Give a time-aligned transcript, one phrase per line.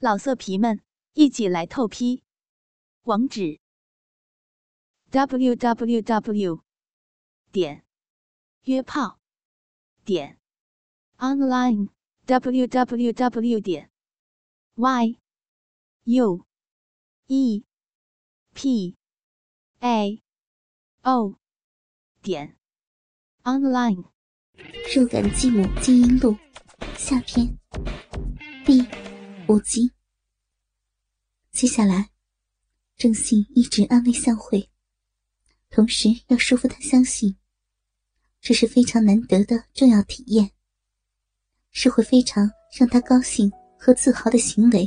[0.00, 0.80] 老色皮们，
[1.14, 2.22] 一起来透批！
[3.02, 3.58] 网址
[5.10, 6.62] ：w w w
[7.50, 7.84] 点
[8.62, 9.18] 约炮
[10.04, 10.38] 点
[11.16, 11.88] online
[12.26, 13.90] w w w 点
[14.76, 15.18] y
[16.04, 16.46] u
[17.26, 17.64] e
[18.54, 18.96] p
[19.80, 20.22] a
[21.02, 21.34] o
[22.22, 22.56] 点
[23.42, 24.04] online。
[24.94, 26.36] 肉感继母金英录
[26.96, 27.58] 下篇
[29.48, 29.90] 五集。
[31.52, 32.10] 接下来，
[32.96, 34.68] 郑信一直安慰向慧，
[35.70, 37.34] 同时要说服她相信，
[38.42, 40.50] 这是非常难得的重要体验，
[41.70, 44.86] 是会非常让她高兴和自豪的行为。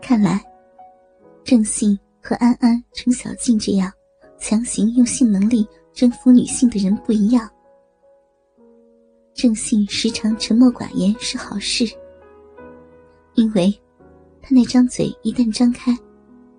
[0.00, 0.42] 看来，
[1.44, 3.92] 郑信和安安、程小静这样
[4.40, 5.68] 强行用性能力。
[5.92, 7.52] 征服女性的人不一样。
[9.34, 11.84] 郑信时常沉默寡言是好事，
[13.38, 13.72] 因为
[14.42, 15.96] 他那张嘴一旦张开，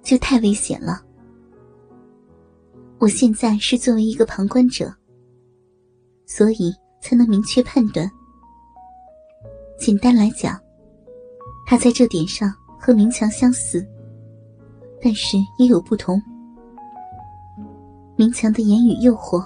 [0.01, 1.03] 就太危险了。
[2.99, 4.89] 我现在是作为一个旁观者，
[6.25, 8.09] 所以才能明确判断。
[9.77, 10.57] 简单来讲，
[11.67, 13.85] 他在这点上和明强相似，
[15.01, 16.21] 但是也有不同。
[18.15, 19.45] 明强的言语诱惑，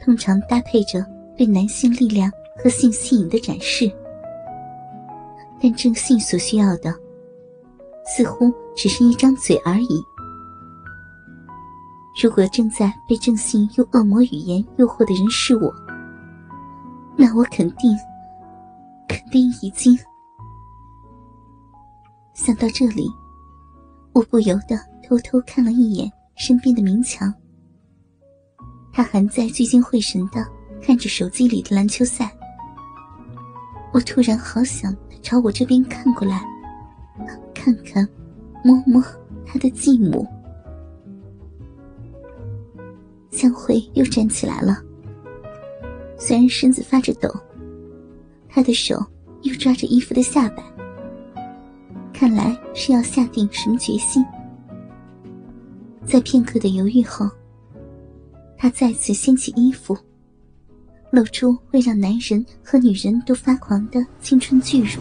[0.00, 2.28] 通常搭配着对男性力量
[2.60, 3.88] 和性吸引的展示，
[5.64, 6.94] 但郑信所需要的，
[8.04, 10.04] 似乎只是一张嘴而已。
[12.22, 15.74] 如果正在被郑信用恶魔语言诱惑的人是我，
[17.16, 17.96] 那我肯定，
[19.08, 19.98] 肯定已经……
[22.34, 23.08] 想到这里，
[24.12, 24.76] 我不由得
[25.08, 27.32] 偷偷看了一眼身边的明强。
[28.92, 30.46] 他还在聚精会神的
[30.82, 32.30] 看着手机里的篮球赛，
[33.94, 34.94] 我突然好想
[35.24, 36.40] 朝我这边看过来，
[37.54, 38.06] 看看，
[38.62, 39.02] 摸摸
[39.46, 40.24] 他的继母。
[43.30, 44.78] 向慧又站起来了，
[46.18, 47.28] 虽然身子发着抖，
[48.50, 49.02] 他的手
[49.42, 50.62] 又抓着衣服的下摆，
[52.12, 54.22] 看来是要下定什么决心。
[56.04, 57.28] 在片刻的犹豫后。
[58.56, 59.94] 他再次掀起衣服，
[61.14, 65.00] 露出会让男人和女人都发狂的青春巨乳。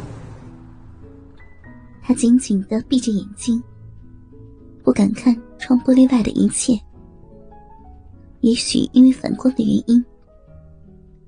[2.01, 3.62] 他紧紧的闭着眼睛，
[4.84, 6.79] 不敢看窗玻璃外的一切。
[8.41, 10.06] 也许因为反光的原因，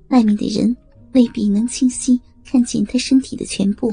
[0.08, 0.76] 外面的人
[1.12, 3.92] 未必能清晰看见他身体的全部。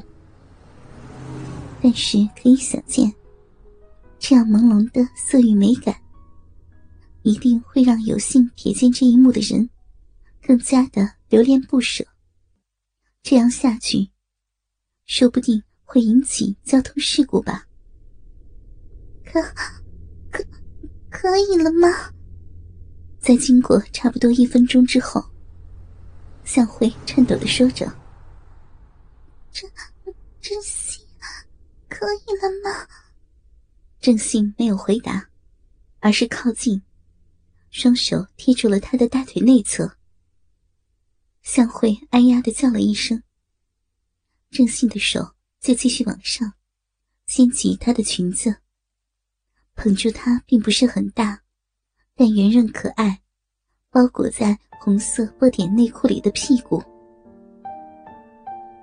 [1.81, 3.12] 但是可以想见，
[4.20, 5.96] 这样朦胧的色欲美感。
[7.24, 9.70] 一定会让有幸瞥见这一幕的人，
[10.46, 12.06] 更加的留恋不舍。
[13.22, 14.09] 这样下去，
[15.06, 17.66] 说不定会引起交通事故吧？
[19.24, 19.42] 可，
[20.30, 20.44] 可，
[21.09, 21.88] 可以了吗？
[23.20, 25.24] 在经过差不多一分钟之后，
[26.44, 27.86] 向慧颤抖的说着
[29.50, 29.72] ：“真，
[30.42, 31.02] 真心，
[31.88, 32.86] 可以了吗？”
[34.02, 35.30] 郑信没有回答，
[36.02, 36.81] 而是靠近。
[37.72, 39.98] 双手贴住了他的大腿内侧，
[41.44, 43.22] 向慧哎呀的叫了一声。
[44.50, 46.54] 郑信的手就继续往上，
[47.28, 48.56] 掀起她的裙子，
[49.76, 51.44] 捧住她并不是很大，
[52.16, 53.22] 但圆润可爱，
[53.92, 56.81] 包裹在红色波点内裤里的屁股。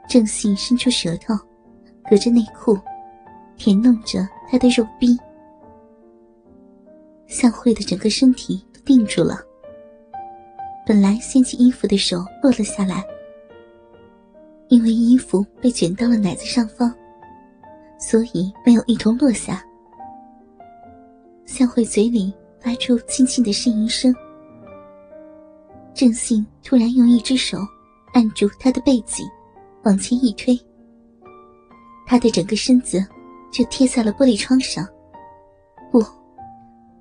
[0.08, 1.34] 郑信伸出舌头，
[2.08, 2.78] 隔着内裤，
[3.56, 5.16] 舔弄着她的肉壁。
[7.26, 8.80] 向慧的整个身体都。
[8.90, 9.38] 定住了。
[10.90, 13.06] 本来掀起衣服的手落了下来，
[14.66, 16.92] 因为衣服被卷到了奶子上方，
[17.96, 19.64] 所以没有一同落下。
[21.46, 24.12] 向慧嘴里发出轻轻的呻吟声。
[25.94, 27.58] 郑信突然用一只手
[28.12, 29.22] 按住她的背脊，
[29.84, 30.60] 往前一推，
[32.04, 33.00] 她的整个身子
[33.52, 34.84] 就贴在了玻璃窗上。
[35.92, 36.04] 不，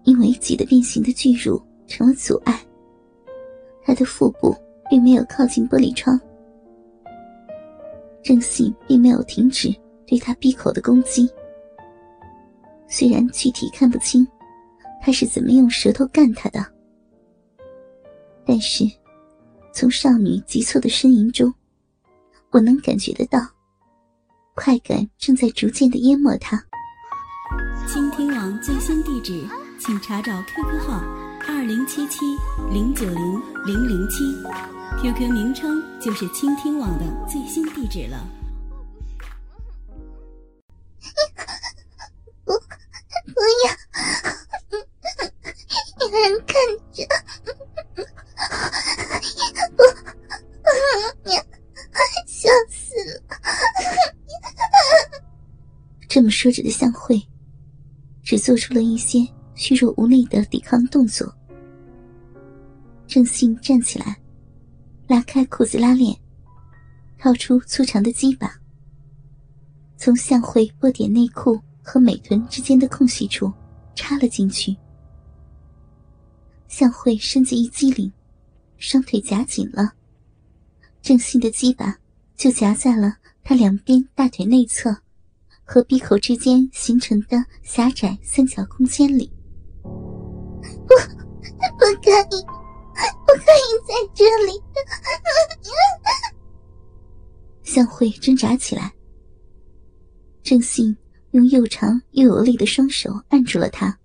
[0.04, 1.60] 因为挤得变形的巨乳。
[1.88, 2.64] 成了阻碍。
[3.90, 4.56] 他的腹部
[4.88, 6.16] 并没有靠近玻璃窗，
[8.22, 9.76] 郑信并没有停止
[10.06, 11.28] 对他闭口的攻击。
[12.88, 14.28] 虽然具体看不清
[15.02, 16.64] 他是怎么用舌头干他的，
[18.46, 18.84] 但是
[19.74, 21.52] 从少女急促的呻吟中，
[22.52, 23.40] 我能感觉得到，
[24.54, 26.64] 快感正在逐渐的淹没他。
[27.88, 29.44] 倾听网最新地址，
[29.80, 31.19] 请查找 QQ 号。
[31.48, 32.20] 二零七七
[32.72, 34.24] 零九零零零七
[35.02, 38.28] ，QQ 名称就是倾听网的最新地址了。
[42.46, 43.72] 不，不要，
[46.00, 46.56] 有人看，
[52.70, 53.12] 死了。
[56.08, 57.22] 这么说着的向慧，
[58.24, 59.20] 只做出了一些。
[59.70, 61.32] 虚弱无力的抵抗动作。
[63.06, 64.20] 郑信站起来，
[65.06, 66.18] 拉开裤子拉链，
[67.20, 68.52] 掏出粗长的鸡巴，
[69.96, 73.54] 从向慧波点内裤和美臀之间的空隙处
[73.94, 74.76] 插了进去。
[76.68, 78.12] 向慧身子一激灵，
[78.80, 79.94] 双腿夹紧了，
[81.00, 81.96] 郑信的鸡巴
[82.36, 84.98] 就夹在了他两边大腿内侧
[85.64, 89.32] 和鼻口之间形成的狭窄三角空间里。
[90.88, 90.94] 不，
[91.78, 92.44] 不可以，
[93.26, 94.62] 不可以在这里！
[97.64, 98.94] 向慧挣扎起来，
[100.42, 100.98] 郑信
[101.32, 104.00] 用又长又有力的双手按住了她。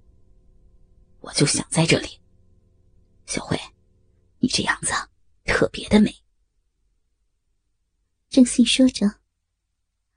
[1.20, 2.20] 我就想在这里。
[3.26, 3.58] 小慧，
[4.38, 4.92] 你这样子
[5.44, 6.14] 特别的美。
[8.28, 9.10] 郑信说着，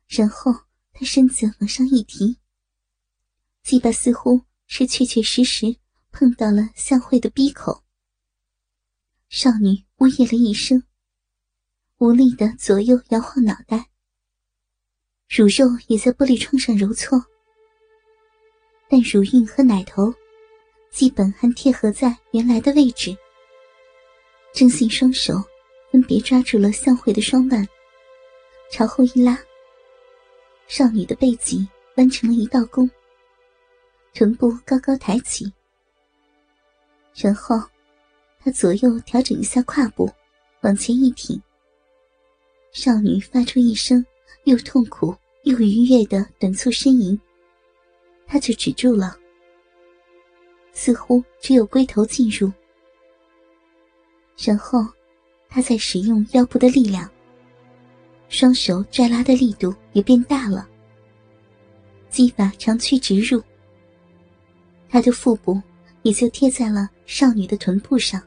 [0.08, 0.54] 然后
[0.92, 2.38] 他身子往上一提，
[3.64, 5.78] 鸡巴似乎是确确实实
[6.12, 7.84] 碰到了向慧的鼻口。
[9.30, 10.84] 少女呜咽了一声，
[11.98, 13.90] 无力的左右摇晃脑袋，
[15.30, 17.22] 乳肉也在玻璃窗上揉搓，
[18.90, 20.14] 但乳晕和奶头。
[20.90, 23.16] 基本还贴合在原来的位置。
[24.52, 25.36] 郑信双手
[25.92, 27.68] 分别抓住了向慧的双腕，
[28.72, 29.38] 朝后一拉，
[30.68, 31.68] 少女的背脊
[31.98, 32.90] 弯成了一道弓，
[34.14, 35.54] 臀部高高抬起，
[37.20, 37.60] 然后
[38.40, 40.08] 他左右调整一下胯部，
[40.62, 41.42] 往前一挺。
[42.72, 44.06] 少女发出一声
[44.44, 47.20] 又痛苦又愉悦的短促呻吟，
[48.28, 49.18] 他就止住了。
[50.74, 52.52] 似乎只有龟头进入，
[54.38, 54.86] 然后
[55.50, 57.10] 他在使用腰部的力量，
[58.30, 60.70] 双手拽拉的力度也变大了，
[62.12, 63.42] 技法长驱直入，
[64.88, 65.60] 他的腹部
[66.04, 68.22] 也就贴在了少女的臀部上。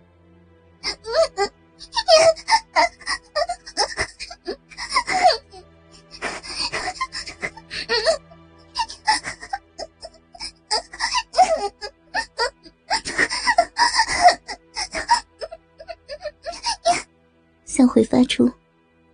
[17.93, 18.49] 会发出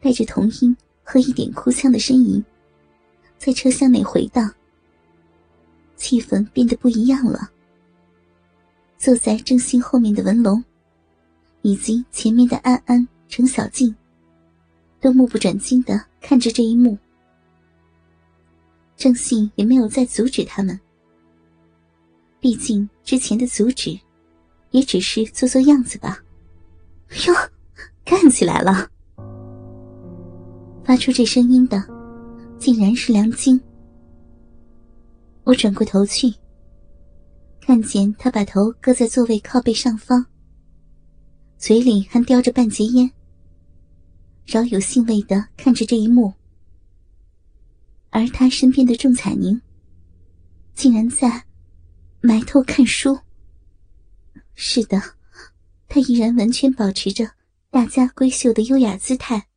[0.02, 2.44] 带着童音和一点哭腔的呻吟，
[3.38, 4.54] 在车厢内回荡。
[5.96, 7.50] 气氛变得不一样了。
[8.98, 10.62] 坐在郑信后面的文龙，
[11.62, 13.94] 以及前面的安安、程小静，
[15.00, 16.96] 都目不转睛的看着这一幕。
[18.96, 20.78] 郑信也没有再阻止他们，
[22.40, 23.98] 毕竟之前的阻止，
[24.70, 26.19] 也只是做做样子吧。
[27.26, 27.34] 哟。
[28.08, 28.88] 干起来了！
[30.84, 31.82] 发出这声音的，
[32.56, 33.60] 竟然是梁晶。
[35.42, 36.32] 我转过头去，
[37.66, 40.24] 看见他把头搁在座位靠背上方，
[41.58, 43.10] 嘴里还叼着半截烟，
[44.44, 46.32] 饶有兴味的看着这一幕。
[48.10, 49.60] 而他身边的仲彩宁，
[50.75, 51.44] 竟然在
[52.20, 53.18] 埋头看书。
[54.54, 55.02] 是的，
[55.88, 57.32] 他依然完全保持着。
[57.68, 59.49] 大家闺秀的优雅姿态，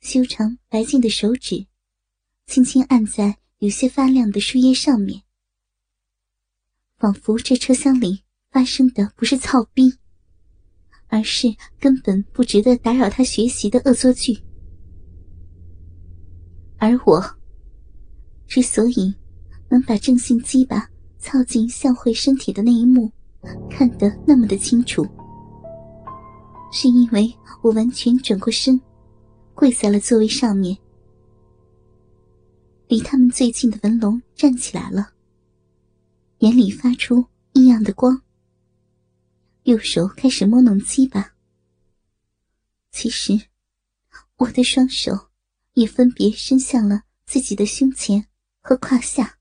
[0.00, 1.66] 修长白净的手指，
[2.46, 5.22] 轻轻按在有些发亮的书页上面，
[6.98, 9.94] 仿佛这车厢里发生的不是操逼，
[11.06, 14.38] 而是根本不值得打扰他学习的恶作剧。
[16.78, 17.24] 而我，
[18.46, 19.14] 之所以
[19.68, 20.88] 能把正性鸡巴
[21.18, 23.10] 操进向慧身体的那一幕
[23.70, 25.06] 看得那么的清楚。
[26.70, 28.80] 是因为我完全转过身，
[29.54, 30.76] 跪在了座位上面。
[32.88, 35.10] 离他们最近的文龙站起来了，
[36.38, 38.22] 眼里发出异样的光。
[39.64, 41.34] 右手开始摸弄鸡巴。
[42.90, 43.48] 其实，
[44.36, 45.30] 我的双手
[45.74, 48.28] 也分别伸向了自己的胸前
[48.60, 49.38] 和胯下。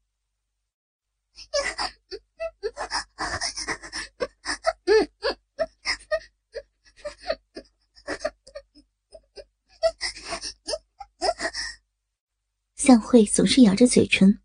[12.76, 14.40] 向慧总是咬着嘴唇，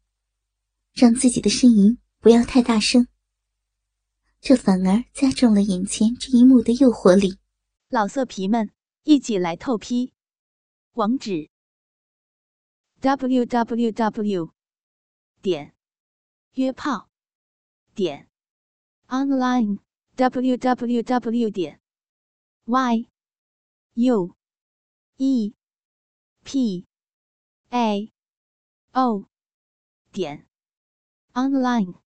[0.92, 3.08] 让自己的呻吟不要太大声。
[4.40, 7.40] 这反而加重了眼前这一幕的诱惑力。
[7.88, 8.70] 老色皮们，
[9.02, 10.12] 一起来透批！
[10.92, 11.50] 网址
[13.00, 14.52] ：w w w
[15.40, 15.74] 点
[16.52, 17.10] 约炮
[17.92, 18.30] 点
[19.08, 19.80] online
[20.14, 21.80] w w w 点
[22.66, 23.08] y
[23.94, 24.36] u
[25.16, 25.54] e
[26.44, 26.86] p
[27.70, 28.12] a
[28.92, 29.24] o。
[30.12, 30.46] 点
[31.32, 32.00] online。